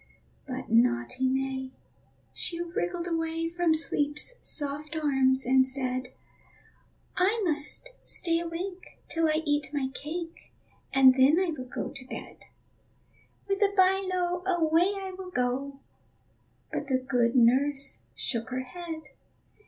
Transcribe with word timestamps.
But 0.47 0.71
naughty 0.71 1.27
May, 1.29 1.69
she 2.33 2.59
wriggled 2.59 3.07
away 3.07 3.47
From 3.47 3.75
Sleep's 3.75 4.33
soft 4.41 4.95
arms, 4.95 5.45
and 5.45 5.67
said: 5.67 6.07
"I 7.17 7.39
must 7.45 7.91
stay 8.03 8.39
awake 8.39 8.97
till 9.07 9.27
I 9.27 9.43
eat 9.45 9.69
my 9.71 9.89
cake, 9.93 10.51
And 10.91 11.13
then 11.13 11.39
I 11.39 11.51
will 11.55 11.67
go 11.69 11.89
to 11.89 12.07
bed; 12.07 12.45
With 13.47 13.61
a 13.61 13.71
by 13.77 14.03
lo, 14.11 14.41
away 14.47 14.91
I 14.99 15.13
will 15.15 15.29
go." 15.29 15.81
But 16.73 16.87
the 16.87 16.97
good 16.97 17.35
nurse 17.35 17.99
shook 18.15 18.49
her 18.49 18.61
head. 18.63 19.03